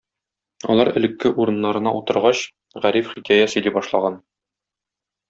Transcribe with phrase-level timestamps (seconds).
[0.73, 2.41] Алар элекке урыннарына утыргач,
[2.87, 4.19] Гариф хикәя сөйли башлаган